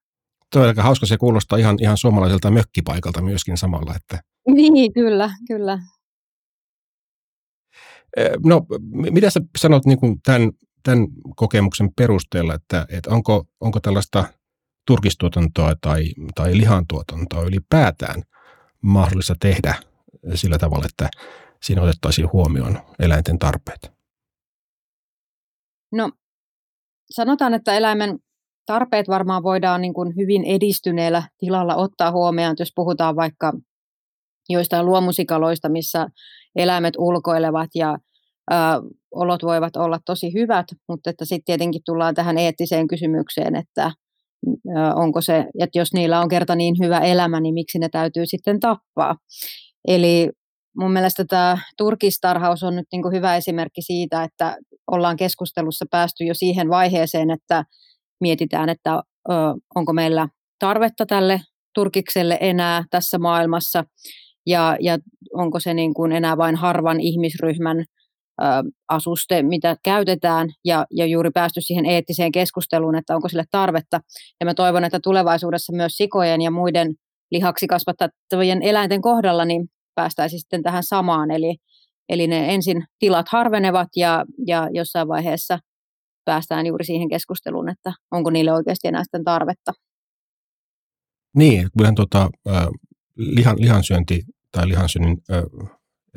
Tuo 0.53 0.63
on 0.63 0.69
aika 0.69 0.83
hauska, 0.83 1.07
se 1.07 1.17
kuulostaa 1.17 1.59
ihan, 1.59 1.77
ihan 1.81 1.97
suomalaiselta 1.97 2.51
mökkipaikalta 2.51 3.23
myöskin 3.23 3.57
samalla. 3.57 3.95
Että... 3.97 4.23
Niin, 4.49 4.93
kyllä, 4.93 5.31
kyllä. 5.49 5.79
No, 8.45 8.67
mitä 9.11 9.31
sä 9.31 9.41
sanot 9.59 9.87
niin 9.87 9.99
kuin 10.01 10.23
tämän, 10.23 10.51
tämän 10.83 11.07
kokemuksen 11.37 11.91
perusteella, 11.97 12.55
että, 12.55 12.87
että 12.89 13.11
onko, 13.11 13.45
onko 13.61 13.81
tällaista 13.81 14.25
turkistuotantoa 14.87 15.75
tai, 15.81 16.05
tai 16.35 16.57
lihantuotantoa 16.57 17.43
ylipäätään 17.43 18.23
mahdollista 18.83 19.35
tehdä 19.41 19.75
sillä 20.35 20.59
tavalla, 20.59 20.87
että 20.87 21.09
siinä 21.63 21.83
otettaisiin 21.83 22.33
huomioon 22.33 22.79
eläinten 22.99 23.39
tarpeet? 23.39 23.93
No, 25.93 26.13
sanotaan, 27.11 27.55
että 27.55 27.75
eläimen 27.75 28.19
tarpeet 28.73 29.09
varmaan 29.09 29.43
voidaan 29.43 29.81
niin 29.81 29.95
kuin 29.95 30.17
hyvin 30.17 30.45
edistyneellä 30.45 31.23
tilalla 31.39 31.77
ottaa 31.77 32.13
huomioon, 32.13 32.57
jos 32.59 32.73
puhutaan 32.75 33.17
vaikka 33.17 33.53
joistain 34.49 34.87
luomusikaloista, 34.87 35.69
missä 35.69 36.07
eläimet 36.57 36.95
ulkoilevat 36.99 37.71
ja 37.75 37.99
ö, 38.53 38.55
olot 39.15 39.43
voivat 39.43 39.77
olla 39.77 39.99
tosi 40.07 40.33
hyvät, 40.35 40.67
mutta 40.89 41.11
että 41.11 41.25
sitten 41.25 41.45
tietenkin 41.45 41.83
tullaan 41.85 42.15
tähän 42.15 42.39
eettiseen 42.39 42.89
kysymykseen, 42.89 43.57
että 43.57 43.93
ö, 44.47 44.71
onko 44.95 45.21
se, 45.21 45.47
että 45.61 45.79
jos 45.79 45.93
niillä 45.93 46.21
on 46.21 46.29
kerta 46.29 46.55
niin 46.55 46.75
hyvä 46.83 46.99
elämä, 46.99 47.41
niin 47.41 47.55
miksi 47.55 47.79
ne 47.79 47.89
täytyy 47.89 48.27
sitten 48.27 48.61
tappaa. 48.61 49.17
Eli 49.89 50.31
mun 50.77 50.93
mielestä 50.93 51.25
tämä 51.25 51.59
turkistarhaus 51.79 52.63
on 52.63 52.77
nyt 52.77 52.87
niin 52.93 53.03
kuin 53.03 53.15
hyvä 53.15 53.37
esimerkki 53.37 53.83
siitä, 53.83 54.25
että 54.25 54.57
ollaan 54.91 55.17
keskustelussa 55.17 55.85
päästy 55.91 56.25
jo 56.25 56.35
siihen 56.35 56.69
vaiheeseen, 56.69 57.31
että 57.31 57.65
mietitään, 58.21 58.69
että 58.69 59.03
onko 59.75 59.93
meillä 59.93 60.29
tarvetta 60.59 61.07
tälle 61.07 61.41
turkikselle 61.75 62.39
enää 62.41 62.85
tässä 62.91 63.19
maailmassa 63.19 63.85
ja, 64.47 64.77
ja 64.81 64.99
onko 65.35 65.61
se 65.61 65.75
niin 65.75 65.95
kuin 65.95 66.13
enää 66.13 66.37
vain 66.37 66.57
harvan 66.57 67.01
ihmisryhmän 67.01 67.85
asuste, 68.89 69.43
mitä 69.43 69.77
käytetään 69.85 70.49
ja, 70.65 70.87
ja 70.91 71.07
juuri 71.07 71.31
päästy 71.31 71.61
siihen 71.61 71.87
eettiseen 71.87 72.33
keskusteluun, 72.33 72.95
että 72.95 73.15
onko 73.15 73.29
sille 73.29 73.45
tarvetta. 73.51 74.01
Ja 74.41 74.47
mä 74.47 74.55
toivon, 74.55 74.85
että 74.85 74.99
tulevaisuudessa 75.03 75.73
myös 75.73 75.93
sikojen 75.93 76.41
ja 76.41 76.51
muiden 76.51 76.95
lihaksi 77.31 77.67
kasvattavien 77.67 78.63
eläinten 78.63 79.03
kohdalla 79.03 79.45
niin 79.45 79.69
päästäisiin 79.95 80.41
sitten 80.41 80.63
tähän 80.63 80.83
samaan. 80.83 81.31
Eli, 81.31 81.57
eli 82.09 82.27
ne 82.27 82.55
ensin 82.55 82.85
tilat 82.99 83.27
harvenevat 83.29 83.89
ja, 83.97 84.25
ja 84.47 84.69
jossain 84.73 85.09
vaiheessa 85.09 85.59
päästään 86.25 86.67
juuri 86.67 86.85
siihen 86.85 87.09
keskusteluun, 87.09 87.69
että 87.69 87.93
onko 88.11 88.31
niille 88.31 88.53
oikeasti 88.53 88.89
enää 88.89 89.05
sitten 89.05 89.25
tarvetta. 89.25 89.73
Niin, 91.37 91.69
kyllähän 91.79 91.95
tuota, 91.95 92.31
lihan, 93.17 93.57
lihansyönti 93.61 94.23
tai 94.53 94.69
lihansyönnin 94.69 95.17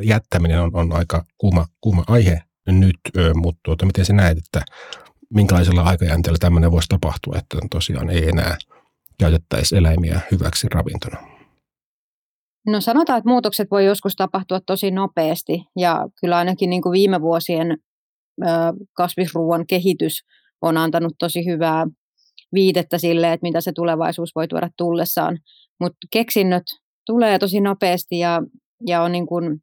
jättäminen 0.02 0.62
on, 0.62 0.72
on 0.74 0.92
aika 0.92 1.24
kuuma, 1.38 1.66
kuuma 1.82 2.04
aihe 2.08 2.42
nyt, 2.68 3.00
mutta 3.36 3.60
tuota, 3.66 3.86
miten 3.86 4.06
sä 4.06 4.14
näet, 4.14 4.38
että 4.38 4.62
minkälaisella 5.30 5.82
aikajänteellä 5.82 6.38
tämmöinen 6.40 6.72
voisi 6.72 6.90
tapahtua, 6.90 7.36
että 7.38 7.58
tosiaan 7.72 8.10
ei 8.10 8.30
enää 8.30 8.58
käytettäisi 9.20 9.78
eläimiä 9.78 10.20
hyväksi 10.32 10.68
ravintona? 10.74 11.18
No 12.68 12.82
sanotaan, 12.82 13.18
että 13.18 13.30
muutokset 13.30 13.72
voi 13.72 13.86
joskus 13.86 14.16
tapahtua 14.16 14.60
tosi 14.66 14.92
nopeasti 14.92 15.66
ja 15.78 16.08
kyllä 16.22 16.38
ainakin 16.38 16.70
niin 16.70 16.82
kuin 16.82 16.94
viime 16.94 17.22
vuosien 17.22 17.78
kasvisruuan 18.94 19.68
kehitys 19.68 20.20
on 20.62 20.78
antanut 20.78 21.14
tosi 21.20 21.46
hyvää 21.46 21.86
viitettä 22.54 22.98
sille, 22.98 23.34
että 23.34 23.46
mitä 23.48 23.62
se 23.62 23.72
tulevaisuus 23.76 24.30
voi 24.36 24.48
tuoda 24.48 24.70
tullessaan. 24.78 25.38
Mutta 25.80 25.98
keksinnöt 26.12 26.64
tulee 27.06 27.40
tosi 27.40 27.62
nopeasti 27.62 28.20
ja, 28.20 28.42
ja 28.88 29.02
on 29.02 29.12
niin 29.12 29.28
kuin 29.28 29.60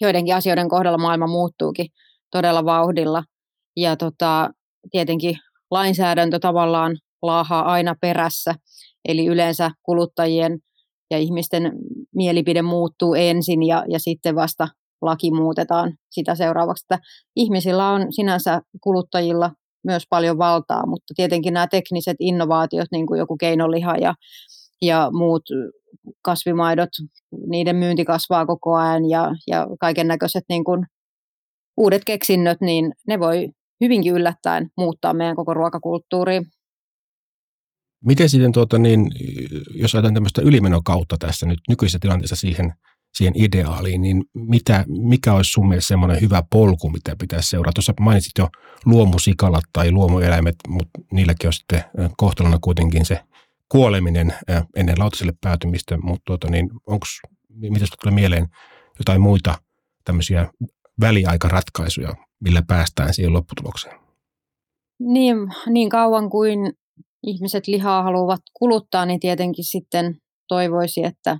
joidenkin 0.00 0.34
asioiden 0.34 0.68
kohdalla 0.68 0.98
maailma 0.98 1.26
muuttuukin 1.26 1.86
todella 2.30 2.64
vauhdilla. 2.64 3.24
Ja 3.76 3.96
tota, 3.96 4.50
tietenkin 4.90 5.38
lainsäädäntö 5.70 6.38
tavallaan 6.38 6.96
laahaa 7.22 7.72
aina 7.72 7.94
perässä, 8.00 8.54
eli 9.08 9.26
yleensä 9.26 9.70
kuluttajien 9.82 10.58
ja 11.10 11.18
ihmisten 11.18 11.72
mielipide 12.14 12.62
muuttuu 12.62 13.14
ensin 13.14 13.62
ja, 13.62 13.84
ja 13.88 13.98
sitten 13.98 14.34
vasta 14.34 14.68
laki 15.02 15.30
muutetaan 15.30 15.94
sitä 16.10 16.34
seuraavaksi. 16.34 16.84
Että 16.84 17.06
ihmisillä 17.36 17.90
on 17.90 18.12
sinänsä 18.12 18.60
kuluttajilla 18.80 19.50
myös 19.84 20.02
paljon 20.10 20.38
valtaa, 20.38 20.86
mutta 20.86 21.14
tietenkin 21.16 21.54
nämä 21.54 21.66
tekniset 21.66 22.16
innovaatiot, 22.20 22.88
niin 22.92 23.06
kuin 23.06 23.18
joku 23.18 23.36
keinoliha 23.36 23.96
ja, 23.96 24.14
ja 24.82 25.10
muut 25.12 25.42
kasvimaidot, 26.22 26.88
niiden 27.46 27.76
myynti 27.76 28.04
kasvaa 28.04 28.46
koko 28.46 28.74
ajan 28.74 29.10
ja, 29.10 29.30
ja 29.46 29.66
kaiken 29.80 30.08
näköiset 30.08 30.44
niin 30.48 30.64
kuin 30.64 30.86
uudet 31.76 32.02
keksinnöt, 32.04 32.60
niin 32.60 32.92
ne 33.08 33.20
voi 33.20 33.48
hyvinkin 33.80 34.12
yllättäen 34.12 34.68
muuttaa 34.76 35.14
meidän 35.14 35.36
koko 35.36 35.54
ruokakulttuuria. 35.54 36.42
Miten 38.04 38.28
sitten, 38.28 38.52
tuota, 38.52 38.78
niin, 38.78 39.10
jos 39.74 39.94
ajatellaan 39.94 40.14
tämmöistä 40.14 40.42
ylimenokautta 40.42 41.16
tässä 41.18 41.46
nyt 41.46 41.58
nykyisessä 41.68 41.98
tilanteessa 41.98 42.36
siihen, 42.36 42.72
siihen 43.16 43.34
ideaaliin, 43.36 44.00
niin 44.00 44.24
mitä, 44.34 44.84
mikä 44.88 45.34
olisi 45.34 45.50
sun 45.50 45.68
mielestä 45.68 45.88
semmoinen 45.88 46.20
hyvä 46.20 46.42
polku, 46.50 46.90
mitä 46.90 47.16
pitäisi 47.20 47.48
seurata? 47.48 47.72
Tuossa 47.74 47.94
mainitsit 48.00 48.32
jo 48.38 48.48
luomusikalat 48.84 49.64
tai 49.72 49.90
luomueläimet, 49.92 50.54
mutta 50.68 51.00
niilläkin 51.12 51.48
on 51.48 51.52
sitten 51.52 51.84
kohtalona 52.16 52.58
kuitenkin 52.60 53.04
se 53.04 53.20
kuoleminen 53.68 54.34
ennen 54.76 54.98
lautaselle 54.98 55.32
päätymistä, 55.40 55.98
mutta 56.02 56.22
tuota, 56.24 56.50
niin 56.50 56.70
onko, 56.86 57.06
mitä 57.54 57.86
tulee 58.02 58.14
mieleen 58.14 58.46
jotain 58.98 59.20
muita 59.20 59.54
tämmöisiä 60.04 60.48
väliaikaratkaisuja, 61.00 62.14
millä 62.40 62.62
päästään 62.66 63.14
siihen 63.14 63.32
lopputulokseen? 63.32 63.98
Niin, 65.00 65.36
niin 65.68 65.88
kauan 65.88 66.30
kuin 66.30 66.72
ihmiset 67.22 67.66
lihaa 67.66 68.02
haluavat 68.02 68.40
kuluttaa, 68.54 69.06
niin 69.06 69.20
tietenkin 69.20 69.64
sitten 69.64 70.16
toivoisi, 70.48 71.04
että 71.04 71.38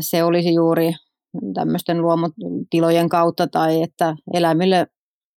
se 0.00 0.24
olisi 0.24 0.54
juuri 0.54 0.92
tämmöisten 1.54 2.02
luomutilojen 2.02 3.08
kautta 3.08 3.46
tai 3.46 3.82
että 3.82 4.16
eläimille 4.34 4.86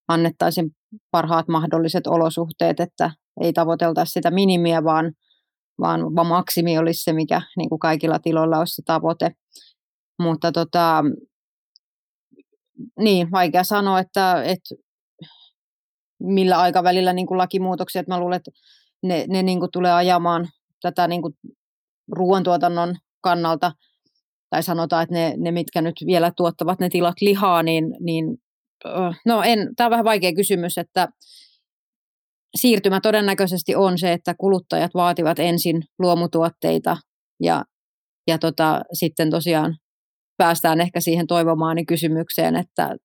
annettaisiin 0.07 0.71
parhaat 1.11 1.47
mahdolliset 1.47 2.07
olosuhteet, 2.07 2.79
että 2.79 3.11
ei 3.41 3.53
tavoiteltaisi 3.53 4.11
sitä 4.11 4.31
minimiä, 4.31 4.83
vaan, 4.83 5.13
vaan, 5.79 6.15
vaan 6.15 6.27
maksimi 6.27 6.77
olisi 6.77 7.03
se, 7.03 7.13
mikä 7.13 7.41
niin 7.57 7.69
kuin 7.69 7.79
kaikilla 7.79 8.19
tiloilla 8.19 8.59
olisi 8.59 8.75
se 8.75 8.81
tavoite. 8.85 9.31
Mutta 10.19 10.51
tota, 10.51 11.03
niin, 12.99 13.31
vaikea 13.31 13.63
sanoa, 13.63 13.99
että, 13.99 14.43
että 14.43 14.75
millä 16.19 16.59
aikavälillä 16.59 17.13
niin 17.13 17.27
kuin 17.27 17.37
lakimuutoksia, 17.37 17.99
että 17.99 18.13
mä 18.13 18.19
luulen, 18.19 18.37
että 18.37 18.51
ne, 19.03 19.25
ne 19.29 19.43
niin 19.43 19.59
kuin 19.59 19.71
tulee 19.71 19.91
ajamaan 19.91 20.47
tätä 20.81 21.07
niin 21.07 21.21
kuin 21.21 21.33
ruoantuotannon 22.11 22.95
kannalta, 23.21 23.71
tai 24.49 24.63
sanotaan, 24.63 25.03
että 25.03 25.15
ne, 25.15 25.33
ne, 25.37 25.51
mitkä 25.51 25.81
nyt 25.81 25.95
vielä 26.05 26.31
tuottavat 26.37 26.79
ne 26.79 26.89
tilat 26.89 27.15
lihaa, 27.21 27.63
niin, 27.63 27.85
niin 27.99 28.25
no 29.25 29.43
en, 29.43 29.75
tämä 29.75 29.85
on 29.85 29.91
vähän 29.91 30.05
vaikea 30.05 30.33
kysymys, 30.33 30.77
että 30.77 31.07
siirtymä 32.57 32.99
todennäköisesti 33.01 33.75
on 33.75 33.97
se, 33.97 34.13
että 34.13 34.35
kuluttajat 34.37 34.91
vaativat 34.93 35.39
ensin 35.39 35.81
luomutuotteita 35.99 36.97
ja, 37.43 37.63
ja 38.27 38.37
tota, 38.37 38.81
sitten 38.93 39.29
tosiaan 39.29 39.77
päästään 40.37 40.81
ehkä 40.81 40.99
siihen 40.99 41.27
toivomaani 41.27 41.85
kysymykseen, 41.85 42.55
että 42.55 42.95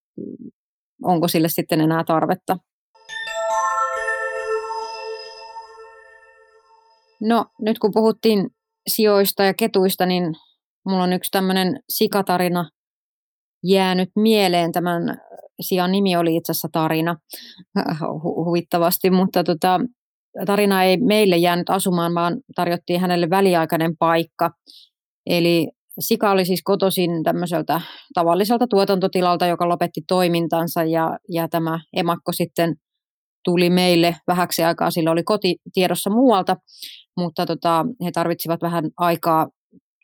onko 1.02 1.28
sille 1.28 1.48
sitten 1.48 1.80
enää 1.80 2.04
tarvetta. 2.04 2.58
No 7.20 7.46
nyt 7.60 7.78
kun 7.78 7.90
puhuttiin 7.94 8.46
sijoista 8.88 9.44
ja 9.44 9.54
ketuista, 9.54 10.06
niin 10.06 10.34
mulla 10.86 11.02
on 11.02 11.12
yksi 11.12 11.30
tämmöinen 11.30 11.80
sikatarina 11.88 12.70
jäänyt 13.64 14.08
mieleen. 14.16 14.72
Tämän 14.72 15.02
sian 15.60 15.92
nimi 15.92 16.16
oli 16.16 16.36
itse 16.36 16.52
asiassa 16.52 16.68
Tarina 16.72 17.16
hu- 17.78 18.44
huvittavasti, 18.44 19.10
mutta 19.10 19.44
tota, 19.44 19.80
Tarina 20.46 20.82
ei 20.82 20.96
meille 20.96 21.36
jäänyt 21.36 21.70
asumaan, 21.70 22.14
vaan 22.14 22.36
tarjottiin 22.54 23.00
hänelle 23.00 23.30
väliaikainen 23.30 23.96
paikka. 23.98 24.50
Eli 25.26 25.68
Sika 25.98 26.30
oli 26.30 26.44
siis 26.44 26.60
kotoisin 26.64 27.22
tämmöiseltä 27.22 27.80
tavalliselta 28.14 28.66
tuotantotilalta, 28.66 29.46
joka 29.46 29.68
lopetti 29.68 30.00
toimintansa 30.08 30.84
ja, 30.84 31.18
ja 31.28 31.48
tämä 31.48 31.80
emakko 31.92 32.32
sitten 32.32 32.74
tuli 33.44 33.70
meille 33.70 34.16
vähäksi 34.26 34.64
aikaa, 34.64 34.90
sillä 34.90 35.10
oli 35.10 35.22
kotitiedossa 35.22 36.10
muualta, 36.10 36.56
mutta 37.16 37.46
tota, 37.46 37.86
he 38.04 38.10
tarvitsivat 38.12 38.62
vähän 38.62 38.84
aikaa 38.96 39.48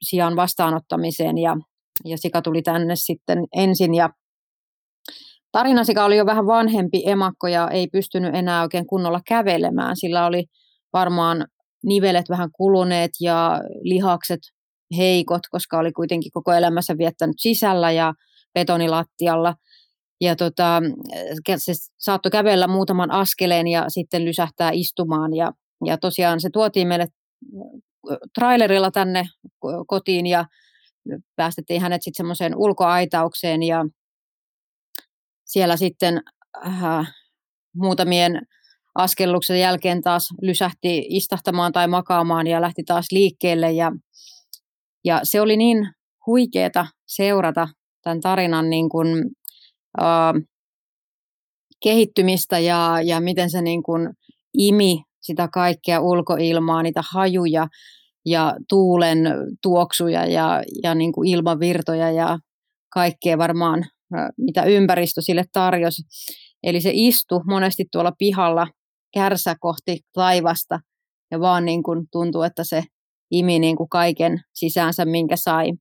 sijan 0.02 0.36
vastaanottamiseen 0.36 1.38
ja, 1.38 1.56
ja 2.04 2.18
Sika 2.18 2.42
tuli 2.42 2.62
tänne 2.62 2.96
sitten 2.96 3.38
ensin 3.56 3.94
ja 3.94 4.10
Tarinasika 5.52 6.04
oli 6.04 6.16
jo 6.16 6.26
vähän 6.26 6.46
vanhempi 6.46 7.02
emakko 7.06 7.46
ja 7.46 7.68
ei 7.70 7.86
pystynyt 7.86 8.34
enää 8.34 8.62
oikein 8.62 8.86
kunnolla 8.86 9.20
kävelemään. 9.26 9.96
Sillä 9.96 10.26
oli 10.26 10.44
varmaan 10.92 11.46
nivelet 11.84 12.28
vähän 12.28 12.48
kuluneet 12.52 13.10
ja 13.20 13.60
lihakset 13.82 14.40
heikot, 14.96 15.42
koska 15.50 15.78
oli 15.78 15.92
kuitenkin 15.92 16.30
koko 16.32 16.52
elämässä 16.52 16.98
viettänyt 16.98 17.36
sisällä 17.40 17.90
ja 17.90 18.14
betonilattialla. 18.54 19.54
Ja 20.20 20.36
tota, 20.36 20.82
se 21.56 21.72
saattoi 21.98 22.30
kävellä 22.30 22.66
muutaman 22.66 23.10
askeleen 23.10 23.68
ja 23.68 23.84
sitten 23.88 24.24
lysähtää 24.24 24.70
istumaan. 24.72 25.34
Ja, 25.34 25.52
ja 25.84 25.98
tosiaan 25.98 26.40
se 26.40 26.50
tuotiin 26.52 26.88
meille 26.88 27.06
trailerilla 28.34 28.90
tänne 28.90 29.24
kotiin 29.86 30.26
ja 30.26 30.44
päästettiin 31.36 31.80
hänet 31.80 32.02
sitten 32.02 32.16
semmoiseen 32.16 32.56
ulkoaitaukseen 32.56 33.62
ja 33.62 33.84
siellä 35.44 35.76
sitten 35.76 36.20
äh, 36.66 37.12
muutamien 37.74 38.40
askelluksen 38.94 39.60
jälkeen 39.60 40.02
taas 40.02 40.28
lysähti 40.42 41.06
istahtamaan 41.08 41.72
tai 41.72 41.88
makaamaan 41.88 42.46
ja 42.46 42.60
lähti 42.60 42.82
taas 42.86 43.06
liikkeelle 43.12 43.72
ja, 43.72 43.92
ja 45.04 45.20
se 45.22 45.40
oli 45.40 45.56
niin 45.56 45.88
huikeeta 46.26 46.86
seurata 47.06 47.68
tämän 48.02 48.20
tarinan 48.20 48.70
niin 48.70 48.88
kuin, 48.88 49.24
äh, 50.00 50.34
kehittymistä 51.82 52.58
ja, 52.58 52.98
ja 53.04 53.20
miten 53.20 53.50
se 53.50 53.62
niin 53.62 53.82
kuin 53.82 54.08
imi 54.58 55.02
sitä 55.20 55.48
kaikkea 55.48 56.00
ulkoilmaa, 56.00 56.82
niitä 56.82 57.02
hajuja 57.12 57.66
ja 58.26 58.56
tuulen 58.68 59.18
tuoksuja 59.62 60.26
ja, 60.26 60.62
ja 60.82 60.94
niin 60.94 61.12
kuin 61.12 61.28
ilmavirtoja 61.28 62.10
ja 62.10 62.38
kaikkea 62.92 63.38
varmaan, 63.38 63.84
mitä 64.38 64.62
ympäristö 64.64 65.20
sille 65.22 65.44
tarjosi. 65.52 66.02
Eli 66.62 66.80
se 66.80 66.90
istu 66.94 67.42
monesti 67.46 67.84
tuolla 67.92 68.12
pihalla 68.18 68.66
kärsä 69.14 69.54
kohti 69.60 70.00
taivasta 70.12 70.80
ja 71.30 71.40
vaan 71.40 71.64
niin 71.64 71.82
kuin 71.82 72.06
tuntuu, 72.12 72.42
että 72.42 72.64
se 72.64 72.82
imi 73.30 73.58
niin 73.58 73.76
kuin 73.76 73.88
kaiken 73.88 74.40
sisäänsä, 74.54 75.04
minkä 75.04 75.36
sai. 75.36 75.72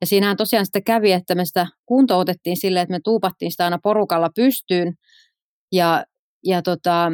Ja 0.00 0.06
siinähän 0.06 0.36
tosiaan 0.36 0.66
sitten 0.66 0.84
kävi, 0.84 1.12
että 1.12 1.34
me 1.34 1.44
sitä 1.44 1.66
kuntoutettiin 1.86 2.56
silleen, 2.56 2.82
että 2.82 2.94
me 2.94 3.00
tuupattiin 3.04 3.50
sitä 3.50 3.64
aina 3.64 3.78
porukalla 3.82 4.30
pystyyn 4.34 4.94
ja, 5.72 6.04
ja 6.44 6.62
tota, 6.62 7.12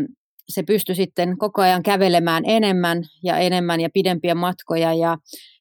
se 0.50 0.62
pystyi 0.62 0.94
sitten 0.94 1.38
koko 1.38 1.62
ajan 1.62 1.82
kävelemään 1.82 2.42
enemmän 2.46 3.02
ja 3.24 3.38
enemmän 3.38 3.80
ja 3.80 3.88
pidempiä 3.94 4.34
matkoja 4.34 4.94
ja, 4.94 5.16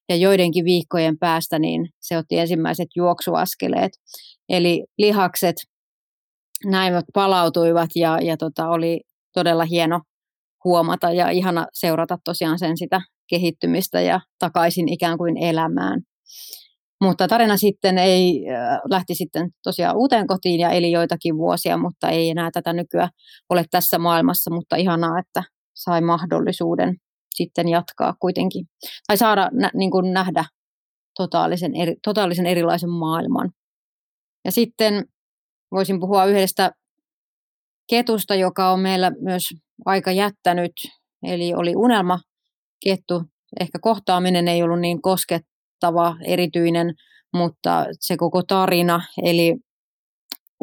ja 0.10 0.16
joidenkin 0.16 0.66
viikkojen 0.66 1.18
päästä 1.18 1.60
niin 1.60 1.90
se 2.00 2.18
otti 2.18 2.38
ensimmäiset 2.38 2.88
juoksuaskeleet. 2.96 3.92
Eli 4.50 4.86
lihakset 4.98 5.56
näin 6.66 6.94
palautuivat 7.14 7.90
ja, 7.96 8.20
ja 8.22 8.38
tota, 8.38 8.70
oli 8.70 9.02
todella 9.34 9.66
hieno 9.66 10.02
huomata 10.64 11.12
ja 11.12 11.30
ihana 11.30 11.68
seurata 11.74 12.18
tosiaan 12.24 12.60
sen 12.60 12.78
sitä 12.78 13.02
kehittymistä 13.30 14.02
ja 14.02 14.20
takaisin 14.40 14.90
ikään 14.90 15.18
kuin 15.18 15.38
elämään. 15.38 16.02
Mutta 17.02 17.28
tarina 17.28 17.58
sitten 17.58 17.98
ei, 17.98 18.46
äh, 18.50 18.80
lähti 18.90 19.16
sitten 19.16 19.50
tosiaan 19.64 19.98
uuteen 19.98 20.28
kotiin 20.28 20.60
ja 20.60 20.70
eli 20.70 20.92
joitakin 20.92 21.38
vuosia, 21.38 21.78
mutta 21.78 22.10
ei 22.10 22.30
enää 22.30 22.50
tätä 22.54 22.74
nykyään 22.74 23.10
ole 23.50 23.66
tässä 23.72 23.98
maailmassa, 23.98 24.54
mutta 24.54 24.76
ihanaa, 24.76 25.20
että 25.20 25.44
sai 25.76 26.02
mahdollisuuden 26.02 26.96
sitten 27.36 27.70
jatkaa 27.70 28.14
kuitenkin, 28.20 28.66
tai 29.08 29.18
saada 29.18 29.50
nä, 29.54 29.72
niin 29.74 29.92
kuin 29.92 30.14
nähdä 30.14 30.44
totaalisen, 31.16 31.76
eri, 31.76 31.96
totaalisen 32.04 32.46
erilaisen 32.46 32.90
maailman. 32.90 33.52
Ja 34.46 34.52
sitten 34.52 35.06
voisin 35.72 36.00
puhua 36.00 36.26
yhdestä 36.26 36.72
ketusta, 37.90 38.36
joka 38.36 38.72
on 38.72 38.80
meillä 38.80 39.12
myös 39.22 39.44
aika 39.86 40.12
jättänyt, 40.12 40.72
eli 41.24 41.54
oli 41.54 41.76
unelma 41.76 42.20
kettu. 42.84 43.24
Ehkä 43.60 43.80
kohtaaminen 43.82 44.48
ei 44.48 44.64
ollut 44.64 44.80
niin 44.80 45.02
koskettava, 45.80 46.16
erityinen, 46.26 46.94
mutta 47.34 47.86
se 48.00 48.18
koko 48.18 48.44
tarina, 48.44 49.02
eli 49.24 49.56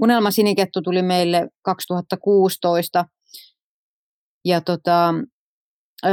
Unelma 0.01 0.31
sinikettu 0.31 0.83
tuli 0.83 1.03
meille 1.03 1.49
2016 1.63 3.05
ja 4.45 4.61
tota, 4.61 5.15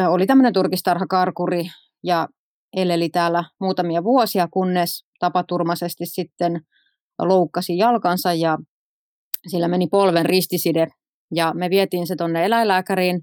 oli 0.10 0.25
tämmöinen 0.25 0.53
turkistarhakarkuri 0.53 1.65
ja 2.03 2.27
eleli 2.75 3.10
täällä 3.10 3.43
muutamia 3.60 4.03
vuosia, 4.03 4.48
kunnes 4.48 5.05
tapaturmaisesti 5.19 6.05
sitten 6.05 6.62
loukkasi 7.19 7.77
jalkansa 7.77 8.33
ja 8.33 8.57
sillä 9.48 9.67
meni 9.67 9.88
polven 9.88 10.25
ristiside. 10.25 10.88
Ja 11.36 11.53
me 11.55 11.69
vietiin 11.69 12.07
se 12.07 12.15
tuonne 12.15 12.45
eläinlääkäriin 12.45 13.22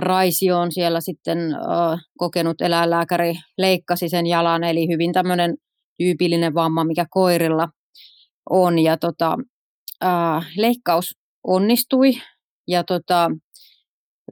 Raisioon. 0.00 0.72
Siellä 0.72 1.00
sitten 1.00 1.38
äh, 1.38 2.00
kokenut 2.18 2.60
eläinlääkäri 2.60 3.34
leikkasi 3.58 4.08
sen 4.08 4.26
jalan, 4.26 4.64
eli 4.64 4.88
hyvin 4.88 5.12
tämmöinen 5.12 5.56
tyypillinen 5.98 6.54
vamma, 6.54 6.84
mikä 6.84 7.06
koirilla 7.10 7.68
on. 8.50 8.78
Ja 8.78 8.96
tota, 8.96 9.36
äh, 10.04 10.46
leikkaus 10.56 11.14
onnistui 11.46 12.12
ja 12.68 12.84
tota, 12.84 13.30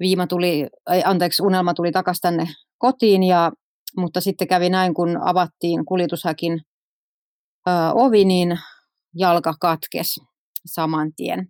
viima 0.00 0.26
tuli, 0.26 0.66
anteeksi, 1.04 1.42
unelma 1.42 1.74
tuli 1.74 1.92
takaisin 1.92 2.22
tänne 2.22 2.46
kotiin, 2.78 3.22
ja, 3.22 3.52
mutta 3.96 4.20
sitten 4.20 4.48
kävi 4.48 4.70
näin, 4.70 4.94
kun 4.94 5.18
avattiin 5.24 5.84
kuljetushäkin 5.84 6.60
ö, 7.68 7.72
ovi, 7.94 8.24
niin 8.24 8.58
jalka 9.14 9.54
katkes 9.60 10.20
saman 10.66 11.12
tien. 11.16 11.48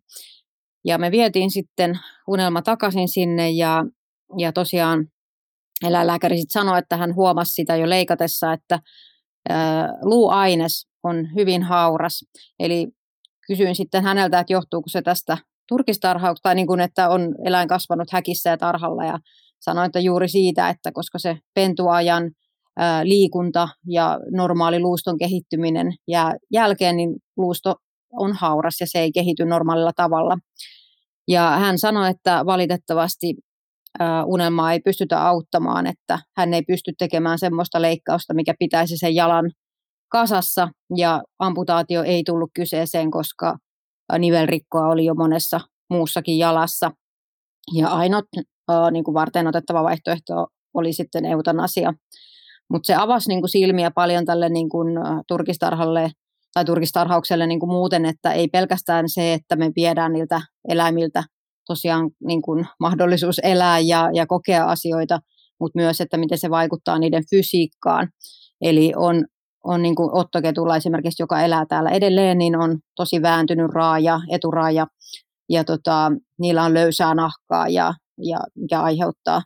Ja 0.84 0.98
me 0.98 1.10
vietiin 1.10 1.50
sitten 1.50 1.98
unelma 2.28 2.62
takaisin 2.62 3.08
sinne 3.08 3.50
ja, 3.50 3.84
ja 4.38 4.52
tosiaan 4.52 5.06
eläinlääkäri 5.86 6.38
sitten 6.38 6.62
sanoi, 6.62 6.78
että 6.78 6.96
hän 6.96 7.14
huomasi 7.14 7.54
sitä 7.54 7.76
jo 7.76 7.88
leikatessa, 7.88 8.52
että 8.52 8.80
luuaines 10.02 10.86
on 11.02 11.34
hyvin 11.34 11.62
hauras. 11.62 12.24
Eli 12.58 12.88
kysyin 13.46 13.74
sitten 13.74 14.04
häneltä, 14.04 14.40
että 14.40 14.52
johtuuko 14.52 14.88
se 14.88 15.02
tästä 15.02 15.38
turkistarhauksesta, 15.68 16.48
tai 16.48 16.54
niin 16.54 16.66
kuin, 16.66 16.80
että 16.80 17.08
on 17.08 17.34
eläin 17.44 17.68
kasvanut 17.68 18.12
häkissä 18.12 18.50
ja 18.50 18.58
tarhalla, 18.58 19.04
ja 19.04 19.18
sanoin, 19.60 19.86
että 19.86 20.00
juuri 20.00 20.28
siitä, 20.28 20.68
että 20.68 20.92
koska 20.92 21.18
se 21.18 21.38
pentuajan 21.54 22.30
liikunta 23.02 23.68
ja 23.88 24.18
normaali 24.32 24.80
luuston 24.80 25.18
kehittyminen 25.18 25.94
jää 26.08 26.34
jälkeen, 26.52 26.96
niin 26.96 27.10
luusto 27.36 27.74
on 28.12 28.32
hauras 28.32 28.80
ja 28.80 28.86
se 28.90 28.98
ei 28.98 29.12
kehity 29.12 29.44
normaalilla 29.44 29.92
tavalla. 29.96 30.38
Ja 31.28 31.50
hän 31.50 31.78
sanoi, 31.78 32.10
että 32.10 32.46
valitettavasti 32.46 33.34
unelmaa 34.26 34.72
ei 34.72 34.80
pystytä 34.80 35.22
auttamaan, 35.22 35.86
että 35.86 36.18
hän 36.36 36.54
ei 36.54 36.62
pysty 36.62 36.92
tekemään 36.98 37.38
semmoista 37.38 37.82
leikkausta, 37.82 38.34
mikä 38.34 38.54
pitäisi 38.58 38.96
sen 38.96 39.14
jalan 39.14 39.50
kasassa 40.12 40.68
ja 40.96 41.22
amputaatio 41.38 42.02
ei 42.02 42.24
tullut 42.24 42.50
kyseeseen, 42.54 43.10
koska 43.10 43.56
nivelrikkoa 44.18 44.86
oli 44.86 45.04
jo 45.04 45.14
monessa 45.14 45.60
muussakin 45.90 46.38
jalassa. 46.38 46.90
Ja 47.74 47.88
ainoa 47.88 48.22
niin 48.90 49.04
kuin 49.04 49.14
varten 49.14 49.46
otettava 49.46 49.82
vaihtoehto 49.82 50.46
oli 50.74 50.92
sitten 50.92 51.24
eutanasia. 51.24 51.92
Mutta 52.70 52.86
se 52.86 52.94
avasi 52.94 53.28
niin 53.28 53.40
kuin 53.40 53.50
silmiä 53.50 53.90
paljon 53.90 54.24
tälle 54.24 54.48
niin 54.48 54.68
kuin, 54.68 54.88
turkistarhalle 55.28 56.10
tai 56.54 56.64
turkistarhaukselle 56.64 57.46
niin 57.46 57.60
kuin 57.60 57.70
muuten, 57.70 58.04
että 58.04 58.32
ei 58.32 58.48
pelkästään 58.48 59.04
se, 59.08 59.32
että 59.32 59.56
me 59.56 59.70
viedään 59.76 60.12
niiltä 60.12 60.40
eläimiltä 60.68 61.24
tosiaan 61.66 62.10
niin 62.26 62.42
kuin 62.42 62.66
mahdollisuus 62.80 63.40
elää 63.42 63.78
ja, 63.78 64.10
ja 64.14 64.26
kokea 64.26 64.64
asioita, 64.64 65.20
mutta 65.60 65.78
myös, 65.78 66.00
että 66.00 66.16
miten 66.16 66.38
se 66.38 66.50
vaikuttaa 66.50 66.98
niiden 66.98 67.22
fysiikkaan. 67.30 68.08
Eli 68.60 68.92
on, 68.96 69.24
on 69.64 69.82
niin 69.82 69.94
kuin 69.94 70.10
ottoketulla 70.12 70.76
esimerkiksi, 70.76 71.22
joka 71.22 71.42
elää 71.42 71.66
täällä 71.66 71.90
edelleen, 71.90 72.38
niin 72.38 72.56
on 72.56 72.78
tosi 72.96 73.22
vääntynyt 73.22 73.70
raaja, 73.74 74.20
eturaaja, 74.30 74.86
ja 75.48 75.64
tota, 75.64 76.12
niillä 76.40 76.64
on 76.64 76.74
löysää 76.74 77.14
nahkaa, 77.14 77.68
ja, 77.68 77.94
ja 78.22 78.38
mikä 78.54 78.82
aiheuttaa 78.82 79.42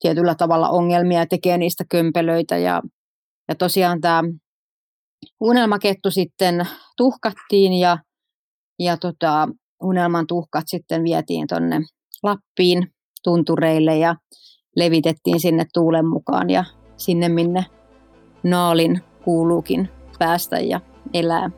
tietyllä 0.00 0.34
tavalla 0.34 0.68
ongelmia 0.68 1.18
ja 1.18 1.26
tekee 1.26 1.58
niistä 1.58 1.84
kömpelöitä. 1.90 2.56
Ja, 2.56 2.82
ja 3.48 3.54
tosiaan 3.54 4.00
tämä 4.00 4.22
unelmakettu 5.40 6.10
sitten 6.10 6.68
tuhkattiin 6.96 7.72
ja, 7.72 7.98
ja 8.78 8.96
tota, 8.96 9.48
unelman 9.82 10.26
tuhkat 10.26 10.64
sitten 10.66 11.04
vietiin 11.04 11.46
tuonne 11.48 11.80
Lappiin 12.22 12.92
tuntureille 13.24 13.98
ja 13.98 14.16
levitettiin 14.76 15.40
sinne 15.40 15.66
tuulen 15.74 16.06
mukaan 16.06 16.50
ja 16.50 16.64
sinne 16.96 17.28
minne 17.28 17.64
naalin 18.42 19.00
kuuluukin 19.24 19.88
päästä 20.18 20.60
ja 20.60 20.80
elää. 21.14 21.50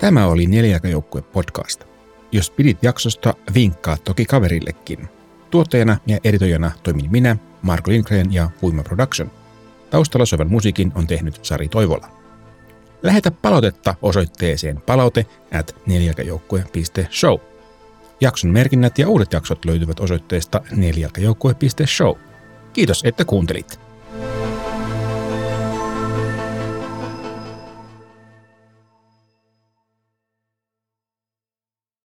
Tämä 0.00 0.26
oli 0.26 0.46
Neljäkajoukkue 0.46 1.22
podcast. 1.22 1.84
Jos 2.32 2.50
pidit 2.50 2.78
jaksosta, 2.82 3.34
vinkkaa 3.54 3.96
toki 4.04 4.24
kaverillekin. 4.24 5.08
Tuottajana 5.50 5.96
ja 6.06 6.18
editoijana 6.24 6.70
toimin 6.82 7.10
minä, 7.10 7.36
Marko 7.62 7.90
Lindgren 7.90 8.32
ja 8.32 8.50
Huima 8.62 8.82
Production. 8.82 9.30
Taustalla 9.92 10.26
soivan 10.26 10.50
musiikin 10.50 10.92
on 10.94 11.06
tehnyt 11.06 11.38
Sari 11.42 11.68
Toivola. 11.68 12.08
Lähetä 13.02 13.30
palautetta 13.30 13.94
osoitteeseen 14.02 14.80
palaute 14.80 15.26
at 15.58 15.76
neljäkajoukkue.show. 15.86 17.38
Jakson 18.20 18.50
merkinnät 18.50 18.98
ja 18.98 19.08
uudet 19.08 19.32
jaksot 19.32 19.64
löytyvät 19.64 20.00
osoitteesta 20.00 20.60
neljäkajoukkue.show. 20.76 22.14
Kiitos, 22.72 23.00
että 23.04 23.24
kuuntelit. 23.24 23.80